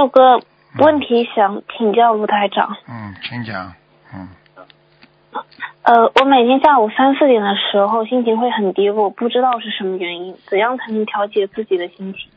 [0.00, 0.42] 有个
[0.78, 2.76] 问题想请教卢台长。
[2.88, 3.74] 嗯，请讲。
[4.14, 4.28] 嗯，
[5.82, 12.30] 呃，我每天下午三四点的时候心情会很低落，不知道是什么原因，怎样才能调节自己的心情？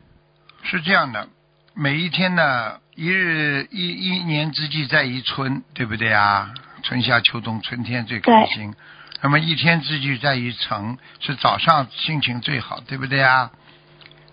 [0.62, 1.30] 是这样的，
[1.74, 6.54] 每一天呢，一日一一年之计在于春，对不对啊？
[6.84, 8.74] 春夏秋冬，春天最开心。
[9.22, 13.52] 那么一天之计在于晨，是早上心情最好，对不对啊？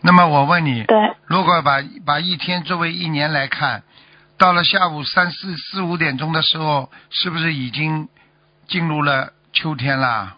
[0.03, 0.97] 那么我问你，对，
[1.27, 3.83] 如果把把一天作为一年来看，
[4.39, 8.09] 到了下午三四四五点钟的时候，是不是已经
[8.67, 10.37] 进入了秋天啦？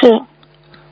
[0.00, 0.22] 是。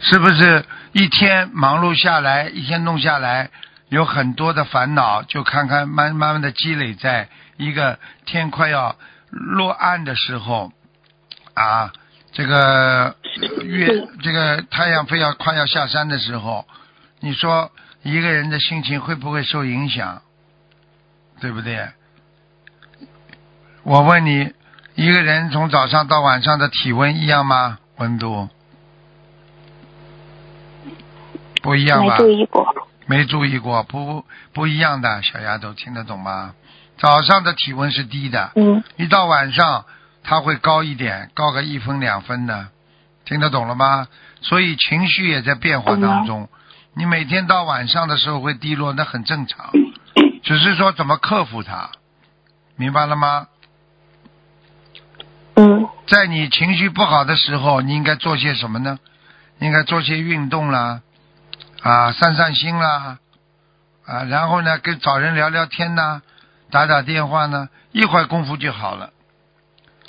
[0.00, 3.50] 是不是一天忙碌下来，一天弄下来，
[3.88, 8.94] 有很多的烦恼，就看看慢慢慢的积累，在一个天快要
[9.30, 10.70] 落暗的时候，
[11.54, 11.92] 啊，
[12.30, 13.16] 这个
[13.64, 16.64] 月这个太阳非要快要下山的时候，
[17.20, 17.70] 你说
[18.02, 20.22] 一个人的心情会不会受影响？
[21.40, 21.88] 对不对？
[23.82, 24.52] 我问你，
[24.94, 27.78] 一个人从早上到晚上的体温一样吗？
[27.96, 28.48] 温度？
[31.62, 32.18] 不一样吧？
[32.18, 32.74] 没注意过。
[33.06, 36.54] 没注意过，不不一样的，小丫头听得懂吗？
[36.98, 39.84] 早上的体温是低的，嗯，一到晚上
[40.22, 42.68] 它会高一点，高个一分两分的，
[43.24, 44.08] 听得懂了吗？
[44.40, 46.48] 所以情绪也在变化当中。
[46.98, 49.70] 你每天到晚上的时候会低落，那很正常，
[50.42, 51.92] 只是说怎么克服它，
[52.74, 53.46] 明白了吗？
[55.54, 55.88] 嗯。
[56.08, 58.98] 在你情绪不好的时候，你应该做些什么呢？
[59.60, 61.02] 应该做些运动啦。
[61.82, 63.18] 啊，散散心啦，
[64.04, 66.22] 啊，然后呢，跟找人聊聊天呐，
[66.72, 69.10] 打打电话呢，一会儿功夫就好了。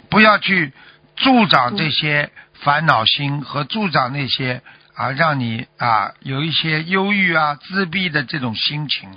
[0.09, 0.73] 不要去
[1.15, 2.31] 助长这些
[2.63, 4.63] 烦恼心和助长那些
[4.99, 9.09] 啊，让你啊有一些忧郁啊、自闭的这种心情。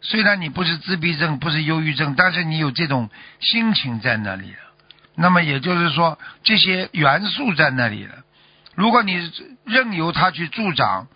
[0.00, 4.58] 虽然你不是自闭症，不是忧郁症，但是你有这种心情在那里了。
[5.14, 8.24] 那么也就是说，这些元素在那里了。
[8.74, 9.30] 如果你
[9.64, 11.06] 任由它去助长，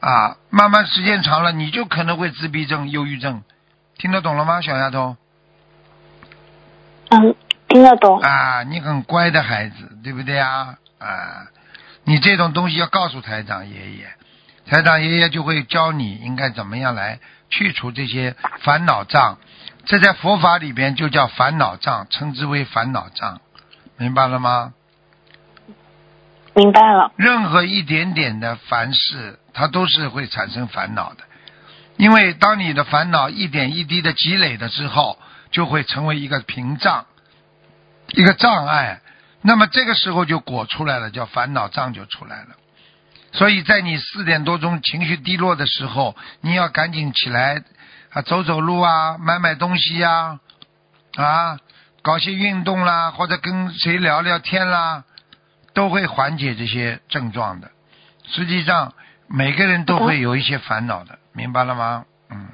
[0.00, 3.44] 啊，慢慢时间长了，你就可能会自闭症、忧郁症，
[3.96, 5.16] 听得懂了吗，小丫头？
[7.10, 7.36] 嗯，
[7.68, 8.18] 听得懂。
[8.18, 10.74] 啊，你很乖的孩子，对不对啊？
[10.98, 11.46] 啊，
[12.04, 14.14] 你这种东西要告诉台长爷爷，
[14.66, 17.18] 台长爷爷就会教你应该怎么样来
[17.50, 19.38] 去除这些烦恼障。
[19.86, 23.40] 这在佛法里边就叫烦恼障，称之为烦恼障，
[23.96, 24.72] 明白了吗？
[26.54, 27.12] 明白了。
[27.16, 29.38] 任何一点点的凡事。
[29.56, 31.22] 它都是会产生烦恼的，
[31.96, 35.16] 因为当你的烦恼一点一滴的积累了之后，
[35.52, 37.06] 就会成为一个屏障，
[38.08, 39.00] 一个障碍。
[39.46, 42.56] 那么这个时候就果出来了，叫烦恼障就出来了。
[43.32, 47.62] 所以在你四点多钟情绪低落的时候，你要赶紧起来
[48.10, 50.40] 啊，走走路啊，买买东西呀，
[51.16, 51.58] 啊，
[52.00, 55.04] 搞些运动啦，或者跟谁聊聊天啦，
[55.74, 57.70] 都会缓解这些症状的。
[58.26, 58.94] 实际上。
[59.26, 62.04] 每个人都会有一些烦恼的，明白了吗？
[62.28, 62.46] 嗯，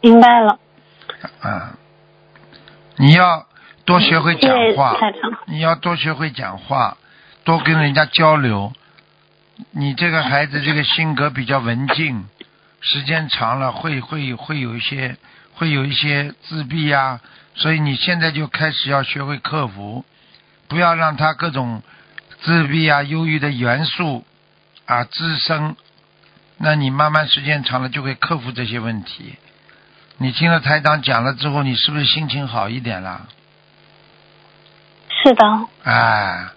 [0.00, 0.60] 明白了。
[1.42, 1.74] 啊，
[2.96, 3.48] 你要
[3.90, 4.96] 多学会讲话，
[5.46, 6.96] 你要多学会讲话，
[7.42, 8.72] 多跟人家交流。
[9.72, 12.24] 你这个孩子这个性格比较文静，
[12.80, 15.16] 时间长了会会会有一些
[15.54, 17.18] 会有一些自闭呀，
[17.56, 20.04] 所以你现在就开始要学会克服，
[20.68, 21.82] 不要让他各种
[22.42, 24.24] 自闭啊、忧郁的元素。
[24.86, 25.74] 啊，滋生，
[26.58, 29.34] 那你慢慢时间长了就会克服这些问题。
[30.18, 33.26] 你听了台长讲了之后，你是不是心情好一点了？
[35.22, 35.68] 是的。
[35.84, 36.48] 哎，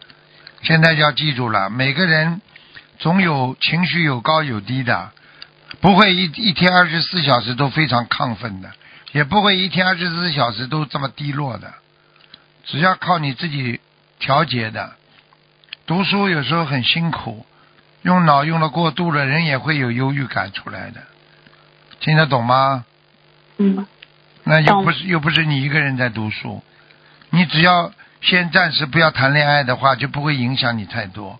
[0.61, 2.41] 现在要记住了，每个人
[2.99, 5.11] 总有情绪有高有低的，
[5.81, 8.71] 不会一一天二十四小时都非常亢奋的，
[9.11, 11.73] 也不会一天二十四小时都这么低落的。
[12.65, 13.81] 只要靠你自己
[14.19, 14.93] 调节的。
[15.85, 17.45] 读书有时候很辛苦。
[18.03, 21.01] 用脑用的过度了，人也会有忧郁感出来的，
[22.01, 22.83] 听得懂吗？
[23.57, 23.87] 嗯。
[24.43, 26.61] 那又不是又不是你一个人在读书，
[27.29, 31.39] 你只要先暂时不要谈恋爱的话，就不会影响你太多。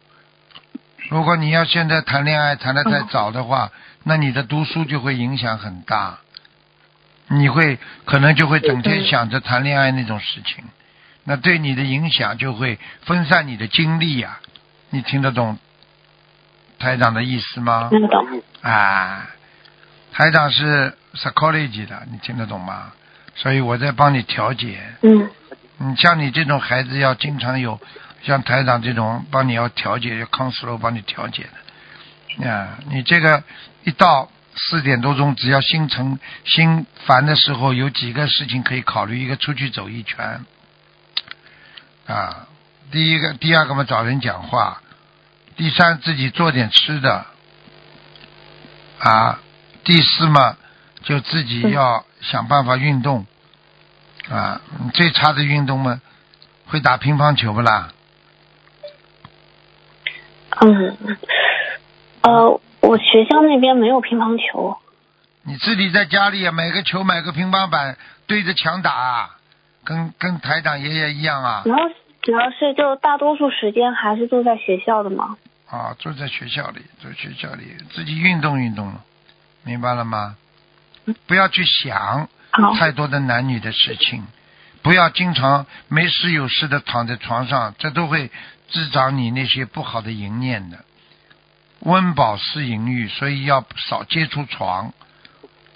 [1.10, 3.72] 如果你要现在谈恋爱谈的太早的话，
[4.04, 6.20] 那你的读书就会影响很大，
[7.30, 10.66] 你会可能就会整天想着谈恋爱那种事情，
[11.24, 14.40] 那对你的影响就会分散你的精力呀。
[14.90, 15.58] 你听得懂？
[16.80, 17.88] 台长的意思吗？
[17.90, 18.44] 听得懂。
[18.62, 19.30] 啊，
[20.12, 22.92] 台长是 psychology 的，你听得懂吗？
[23.36, 24.82] 所以我在帮你调节。
[25.02, 25.30] 嗯。
[25.84, 27.80] 你像你这种孩子，要经常有
[28.24, 32.50] 像台长这种帮你要调节，要 counselor 帮你调节的。
[32.50, 33.44] 啊，你这个
[33.84, 40.46] 一到四点多钟，只要心诚心烦的时候，有几个事情可以考虑：一个出去走一圈，
[42.08, 42.48] 啊，
[42.92, 44.82] 第一个，第二个嘛找人讲话，
[45.58, 47.26] 第三自己做点吃的，
[49.00, 49.40] 啊，
[49.84, 50.56] 第四嘛
[51.04, 53.28] 就自己要想办法运动，
[54.30, 54.62] 啊，
[54.94, 56.02] 最差的运动嘛，
[56.68, 57.90] 会打乒乓球不啦？
[60.62, 61.18] 嗯，
[62.22, 64.78] 呃，我学校那边没有乒乓球。
[65.44, 67.98] 你自己在家里买个球，买个乒乓板，
[68.28, 69.32] 对着墙打，
[69.84, 71.64] 跟跟台长爷爷一样啊。
[71.66, 71.84] 然后
[72.22, 75.36] 主要是就大多数时间还是坐在学校的嘛。
[75.70, 79.04] 啊，坐在学校里，坐学校里自己运动运动了，
[79.64, 80.38] 明白了吗？
[81.28, 82.30] 不要去想
[82.78, 84.28] 太多的男女的事情，
[84.82, 88.30] 不要经常没事有事的躺在床上，这都会
[88.70, 90.86] 滋长你那些不好的淫念的。
[91.80, 94.94] 温饱思淫欲，所以要少接触床，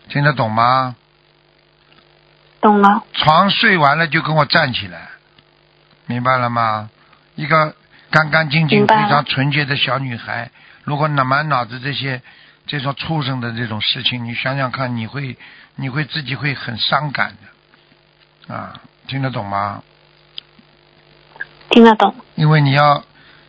[0.10, 0.96] 听得懂吗？
[2.62, 3.04] 懂了。
[3.14, 5.10] 床睡完了就跟我站起来，
[6.06, 6.90] 明白了吗？
[7.36, 7.76] 一个
[8.10, 10.52] 干干净净、非常纯洁的小女孩，
[10.84, 12.22] 如果满满脑子这些
[12.68, 15.38] 这种畜生的这种事情，你想想看，你会
[15.76, 17.36] 你会自己会很伤感
[18.48, 18.82] 的啊？
[19.08, 19.82] 听得懂吗？
[21.70, 22.14] 听得懂。
[22.36, 23.04] 因为你要。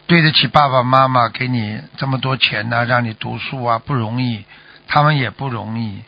[0.06, 4.46] 对得起爸爸妈妈给你这么多钱呢，让你读书啊不容易，
[4.86, 6.02] 他们也不容易，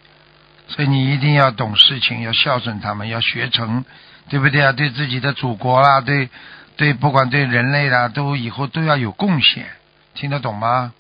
[0.69, 3.85] 所以你一定要懂事情，要孝顺他们，要学成，
[4.31, 4.73] 对不对啊？
[4.73, 6.31] 对自己的祖国啦，对
[6.79, 9.67] 对，不管对人类啦，都以后都要有贡献，
[10.15, 10.95] 听得懂吗？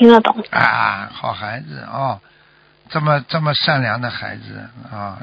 [0.00, 0.42] 听得懂。
[0.50, 2.18] 啊，好孩子哦，
[2.88, 5.20] 这么这么善良的孩子啊，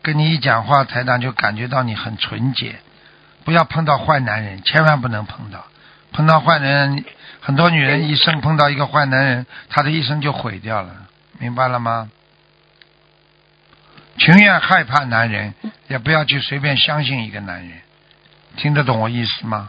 [0.00, 2.76] 跟你一讲话，台长就感觉到你很纯洁。
[3.44, 5.66] 不要碰到坏男人，千万不能碰到。
[6.10, 7.04] 碰到坏人，
[7.42, 10.90] 很多女人一生碰到一个坏男人，她的一生就毁掉了，
[11.38, 12.10] 明白了吗？
[14.16, 15.52] 情愿害怕男人，
[15.88, 17.78] 也不要去随便相信一个男人。
[18.56, 19.68] 听得懂我意思吗？